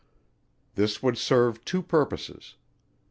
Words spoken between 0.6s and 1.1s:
This